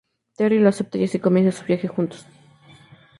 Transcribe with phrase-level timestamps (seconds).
[0.35, 2.25] Terry lo acepta y así comienzan su viaje juntos.